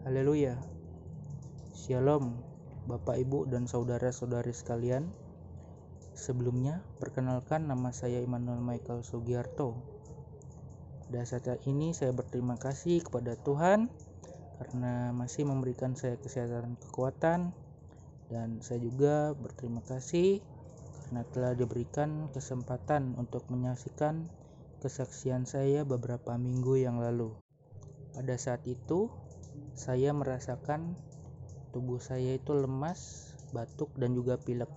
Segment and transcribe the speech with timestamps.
[0.00, 0.56] Haleluya.
[1.76, 2.32] Shalom,
[2.88, 5.12] Bapak, Ibu, dan saudara-saudari sekalian.
[6.16, 9.76] Sebelumnya, perkenalkan nama saya Immanuel Michael Sugiarto.
[11.04, 13.92] Pada saat ini saya berterima kasih kepada Tuhan
[14.56, 17.52] karena masih memberikan saya kesehatan kekuatan
[18.32, 20.40] dan saya juga berterima kasih
[21.04, 24.32] karena telah diberikan kesempatan untuk menyaksikan
[24.80, 27.36] kesaksian saya beberapa minggu yang lalu.
[28.16, 29.12] Pada saat itu,
[29.74, 30.98] saya merasakan
[31.70, 34.70] tubuh saya itu lemas, batuk, dan juga pilek.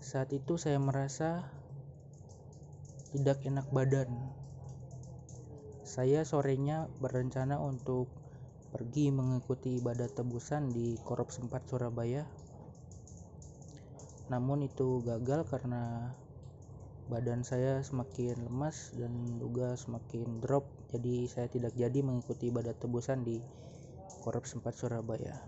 [0.00, 1.46] Saat itu saya merasa
[3.12, 4.10] tidak enak badan.
[5.84, 8.10] Saya sorenya berencana untuk
[8.70, 12.22] pergi mengikuti ibadah tebusan di Korup Sempat Surabaya.
[14.30, 16.14] Namun itu gagal karena
[17.10, 19.10] badan saya semakin lemas dan
[19.42, 20.62] juga semakin drop
[20.94, 23.42] jadi saya tidak jadi mengikuti ibadah tebusan di
[24.22, 25.42] Korup Sempat Surabaya.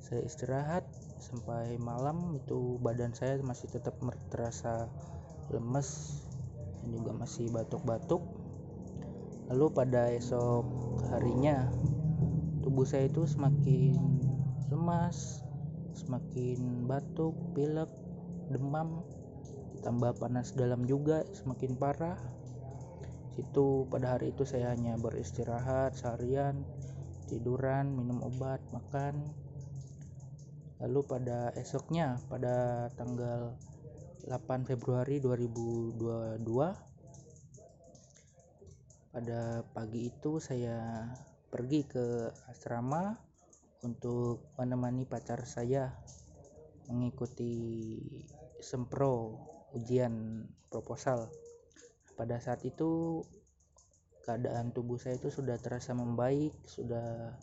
[0.00, 0.88] Saya istirahat
[1.20, 4.00] sampai malam itu badan saya masih tetap
[4.32, 4.88] terasa
[5.52, 6.20] lemes
[6.80, 8.24] dan juga masih batuk-batuk.
[9.52, 10.64] Lalu pada esok
[11.12, 11.68] harinya
[12.64, 13.96] tubuh saya itu semakin
[14.72, 15.44] lemas
[15.96, 17.90] semakin batuk pilek
[18.48, 19.04] demam
[19.80, 22.20] tambah panas dalam juga semakin parah.
[23.36, 26.64] Situ pada hari itu saya hanya beristirahat seharian
[27.28, 29.20] tiduran minum obat makan.
[30.80, 33.56] Lalu pada esoknya pada tanggal
[34.28, 36.44] 8 Februari 2022
[39.10, 41.08] pada pagi itu saya
[41.50, 43.18] pergi ke asrama
[43.82, 45.90] untuk menemani pacar saya
[46.86, 47.98] mengikuti
[48.62, 49.40] sempro
[49.74, 51.30] ujian proposal.
[52.14, 53.22] Pada saat itu
[54.24, 57.34] keadaan tubuh saya itu sudah terasa membaik sudah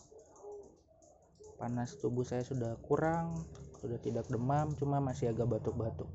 [1.58, 3.34] panas tubuh saya sudah kurang
[3.82, 6.10] sudah tidak demam cuma masih agak batuk-batuk.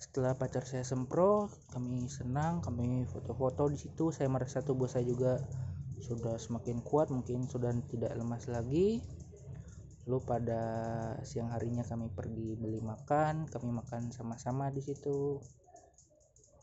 [0.00, 5.42] Setelah pacar saya sempro kami senang kami foto-foto di situ saya merasa tubuh saya juga
[6.00, 9.04] sudah semakin kuat mungkin sudah tidak lemas lagi
[10.08, 10.62] lalu pada
[11.22, 15.40] siang harinya kami pergi beli makan kami makan sama-sama di situ.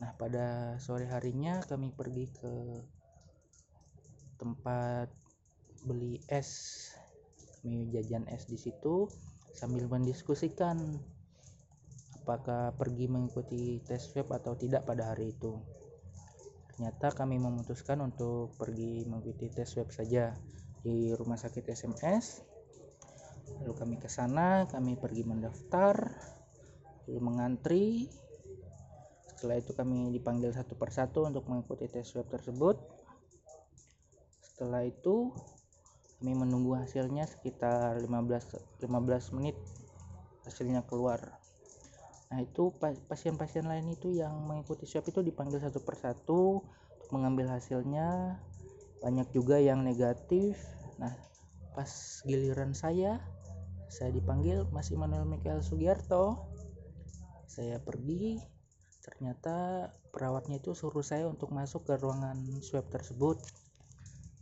[0.01, 2.53] Nah pada sore harinya kami pergi ke
[4.41, 5.09] tempat
[5.85, 6.49] beli es.
[7.61, 9.09] Kami jajan es di situ
[9.57, 10.77] sambil mendiskusikan
[12.21, 15.57] apakah pergi mengikuti tes swab atau tidak pada hari itu.
[16.75, 20.35] Ternyata kami memutuskan untuk pergi mengikuti tes swab saja
[20.83, 22.56] di rumah sakit SMS
[23.59, 25.95] lalu kami ke sana kami pergi mendaftar
[27.07, 27.87] lalu mengantri.
[29.31, 32.75] Setelah itu kami dipanggil satu persatu untuk mengikuti tes swab tersebut.
[34.43, 35.31] Setelah itu
[36.17, 39.55] kami menunggu hasilnya sekitar 15 15 menit
[40.43, 41.37] hasilnya keluar.
[42.27, 42.75] Nah itu
[43.07, 46.59] pasien-pasien lain itu yang mengikuti swab itu dipanggil satu persatu
[46.99, 48.41] untuk mengambil hasilnya.
[48.99, 50.59] Banyak juga yang negatif.
[50.97, 51.13] Nah
[51.77, 53.21] pas giliran saya
[53.87, 56.51] saya dipanggil Mas Immanuel Mikael Sugiarto.
[57.47, 58.39] Saya pergi.
[59.03, 63.39] Ternyata perawatnya itu suruh saya untuk masuk ke ruangan swab tersebut.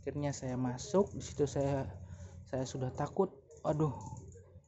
[0.02, 1.14] Akhirnya saya masuk.
[1.14, 1.86] Di situ saya
[2.50, 3.30] saya sudah takut.
[3.62, 3.94] Aduh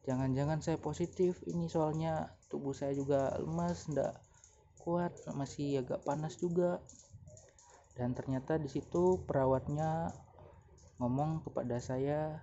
[0.06, 1.42] jangan-jangan saya positif.
[1.44, 4.14] Ini soalnya tubuh saya juga lemas ndak
[4.78, 6.78] kuat masih agak panas juga.
[7.98, 10.14] Dan ternyata di situ perawatnya
[11.02, 12.38] ngomong kepada saya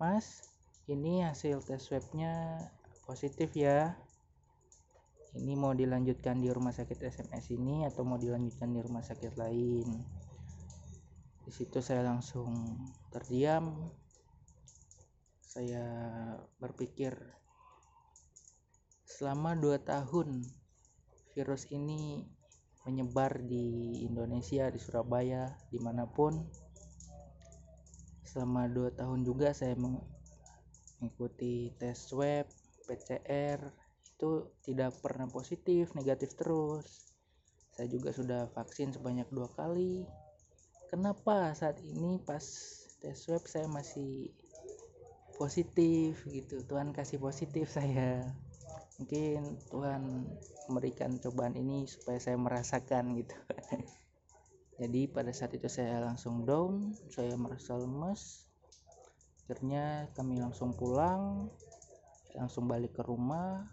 [0.00, 0.57] mas
[0.88, 2.64] ini hasil tes swabnya
[3.04, 3.92] positif ya.
[5.36, 9.84] Ini mau dilanjutkan di rumah sakit SMS ini atau mau dilanjutkan di rumah sakit lain?
[11.44, 12.48] Di situ saya langsung
[13.12, 13.92] terdiam.
[15.44, 15.84] Saya
[16.56, 17.12] berpikir
[19.04, 20.40] selama dua tahun
[21.36, 22.24] virus ini
[22.88, 26.48] menyebar di Indonesia di Surabaya di mana pun
[28.24, 29.76] selama dua tahun juga saya
[30.98, 32.46] mengikuti tes swab
[32.88, 33.58] PCR
[34.18, 37.06] itu tidak pernah positif negatif terus.
[37.78, 40.02] Saya juga sudah vaksin sebanyak dua kali.
[40.90, 42.42] Kenapa saat ini pas
[42.98, 44.34] tes swab saya masih
[45.38, 46.66] positif gitu?
[46.66, 48.26] Tuhan kasih positif saya.
[48.98, 50.26] Mungkin Tuhan
[50.66, 53.38] memberikan cobaan ini supaya saya merasakan gitu.
[54.82, 58.47] Jadi pada saat itu saya langsung down saya merasa lemas
[59.48, 61.48] akhirnya kami langsung pulang
[62.36, 63.64] langsung balik ke rumah.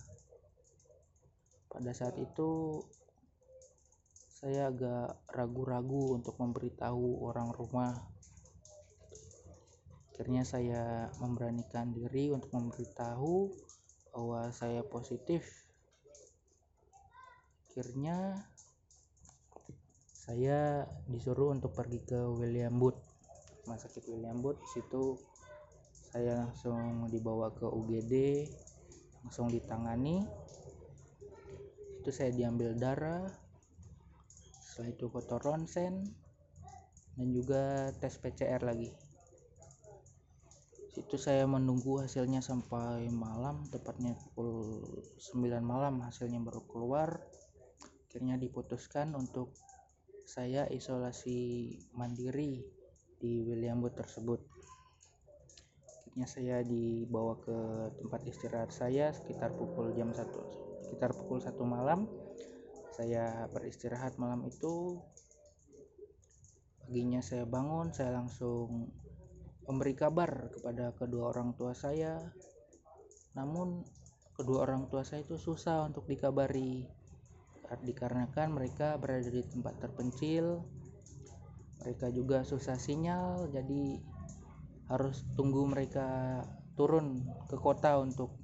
[1.68, 2.80] Pada saat itu
[4.40, 7.92] saya agak ragu-ragu untuk memberitahu orang rumah.
[10.16, 13.52] Akhirnya saya memberanikan diri untuk memberitahu
[14.16, 15.44] bahwa saya positif.
[17.68, 18.48] Akhirnya
[20.16, 23.16] saya disuruh untuk pergi ke William Booth
[23.66, 24.62] rumah sakit William Booth.
[24.70, 25.18] Situ
[26.16, 28.48] saya langsung dibawa ke UGD
[29.28, 30.24] langsung ditangani.
[32.00, 33.28] Itu saya diambil darah
[34.64, 36.08] setelah itu foto ronsen
[37.20, 38.96] dan juga tes PCR lagi.
[40.96, 44.88] Situ saya menunggu hasilnya sampai malam tepatnya pukul
[45.20, 47.20] 9 malam hasilnya baru keluar.
[48.08, 49.52] Akhirnya diputuskan untuk
[50.24, 52.64] saya isolasi mandiri
[53.20, 54.55] di William Booth tersebut
[56.16, 57.60] akhirnya saya dibawa ke
[58.00, 60.24] tempat istirahat saya sekitar pukul jam 1
[60.88, 62.08] sekitar pukul 1 malam.
[62.96, 65.04] Saya beristirahat malam itu.
[66.88, 68.96] Paginya saya bangun saya langsung
[69.68, 72.24] memberi kabar kepada kedua orang tua saya.
[73.36, 73.84] Namun
[74.40, 76.88] kedua orang tua saya itu susah untuk dikabari.
[77.84, 80.64] Dikarenakan mereka berada di tempat terpencil
[81.84, 84.02] mereka juga susah sinyal jadi
[84.86, 86.42] harus tunggu mereka
[86.78, 88.38] turun ke kota untuk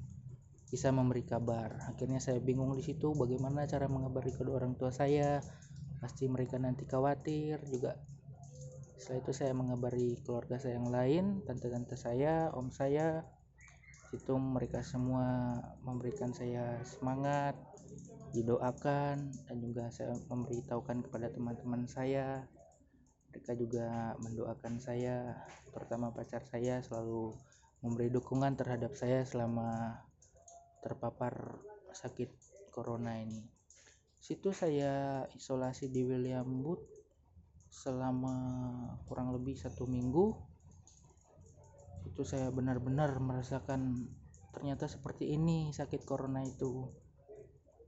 [0.72, 1.76] bisa memberi kabar.
[1.92, 5.44] Akhirnya saya bingung di situ bagaimana cara mengabari kedua orang tua saya.
[6.00, 8.00] Pasti mereka nanti khawatir juga.
[8.96, 13.28] Setelah itu saya mengabari keluarga saya yang lain tante-tante saya om saya.
[14.16, 17.60] Itu mereka semua memberikan saya semangat
[18.32, 22.48] didoakan dan juga saya memberitahukan kepada teman-teman saya
[23.32, 23.88] mereka juga
[24.20, 25.40] mendoakan saya.
[25.72, 27.32] Terutama pacar saya selalu
[27.80, 29.96] memberi dukungan terhadap saya selama
[30.84, 31.64] terpapar
[31.96, 32.28] sakit
[32.76, 33.40] corona ini.
[34.20, 36.84] Situ saya isolasi di William Booth
[37.72, 38.36] selama
[39.08, 40.36] kurang lebih satu minggu.
[42.12, 44.12] Itu saya benar-benar merasakan
[44.52, 46.92] ternyata seperti ini sakit corona itu.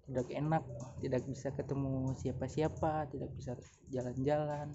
[0.07, 0.63] Tidak enak
[1.03, 3.55] tidak bisa ketemu siapa-siapa tidak bisa
[3.91, 4.71] jalan-jalan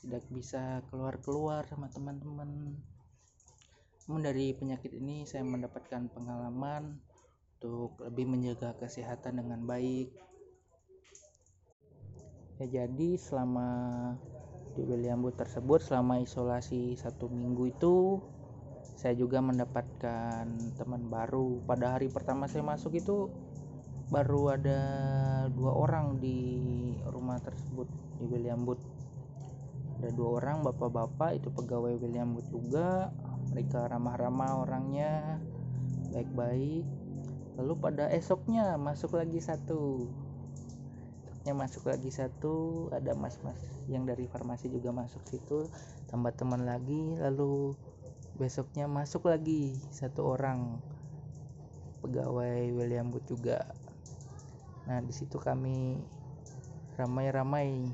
[0.00, 2.72] tidak bisa keluar-keluar sama teman-teman.
[4.08, 6.98] Namun dari penyakit ini saya mendapatkan pengalaman
[7.60, 10.08] untuk lebih menjaga kesehatan dengan baik.
[12.60, 13.68] Ya jadi selama
[14.72, 18.20] di William Booth tersebut selama isolasi satu minggu itu
[18.96, 20.44] saya juga mendapatkan
[20.76, 21.60] teman baru.
[21.64, 23.28] Pada hari pertama saya masuk itu
[24.10, 24.80] baru ada
[25.54, 26.36] dua orang di
[27.06, 27.86] rumah tersebut
[28.18, 28.82] di William Booth
[30.00, 33.12] ada dua orang bapak-bapak itu pegawai William Booth juga.
[33.52, 35.36] Mereka ramah-ramah orangnya
[36.08, 36.88] baik-baik.
[37.60, 40.08] Lalu pada esoknya masuk lagi satu.
[41.28, 43.60] Esoknya masuk lagi satu ada mas-mas
[43.92, 45.68] yang dari farmasi juga masuk situ
[46.08, 47.20] tambah teman lagi.
[47.20, 47.76] Lalu
[48.40, 50.80] besoknya masuk lagi satu orang
[52.00, 53.68] pegawai William Booth juga.
[54.88, 56.00] Nah di situ kami
[56.96, 57.84] ramai-ramai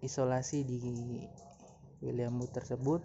[0.00, 0.80] isolasi di
[2.00, 3.00] William Booth tersebut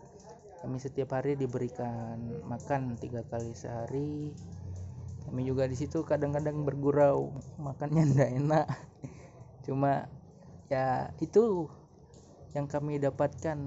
[0.66, 2.18] kami setiap hari diberikan
[2.50, 4.34] makan tiga kali sehari.
[5.30, 8.68] Kami juga di situ kadang-kadang bergurau makannya ndak enak.
[9.62, 10.10] Cuma
[10.74, 11.70] ya itu
[12.58, 13.62] yang kami dapatkan.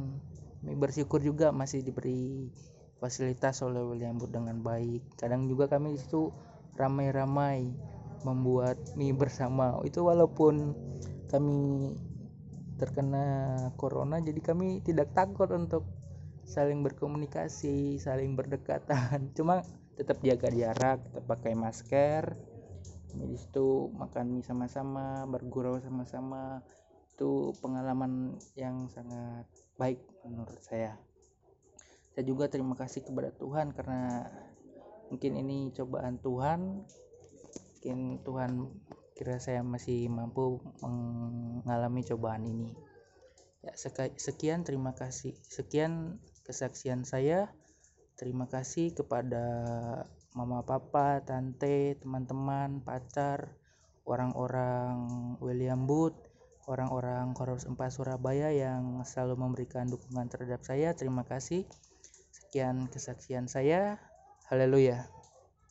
[0.59, 2.51] Kami bersyukur juga masih diberi
[2.99, 5.23] fasilitas oleh William Booth dengan baik.
[5.23, 6.35] Kadang juga kami di situ
[6.75, 7.79] ramai-ramai
[8.27, 9.79] membuat mie bersama.
[9.87, 10.75] Itu walaupun
[11.31, 11.95] kami
[12.79, 13.27] terkena
[13.75, 15.85] corona jadi kami tidak takut untuk
[16.49, 19.29] saling berkomunikasi saling berdekatan.
[19.37, 19.61] Cuma
[20.01, 22.33] tetap jaga jarak tetap pakai masker.
[23.13, 26.65] Kami di situ makan mie sama-sama bergurau sama-sama.
[27.13, 29.45] Itu pengalaman yang sangat
[29.77, 30.97] baik menurut saya.
[32.17, 34.27] Saya juga terima kasih kepada Tuhan karena
[35.13, 36.83] mungkin ini cobaan Tuhan.
[37.79, 38.51] Mungkin Tuhan
[39.19, 42.71] kira saya masih mampu mengalami cobaan ini.
[43.67, 43.75] Ya
[44.15, 45.35] sekian terima kasih.
[45.43, 47.51] Sekian kesaksian saya.
[48.15, 49.43] Terima kasih kepada
[50.39, 53.59] mama papa tante teman-teman pacar
[54.07, 54.95] orang-orang
[55.43, 56.15] William Booth
[56.69, 60.93] orang-orang Koros 4 Surabaya yang selalu memberikan dukungan terhadap saya.
[60.93, 61.65] Terima kasih.
[62.31, 63.97] Sekian kesaksian saya.
[64.53, 65.18] Haleluya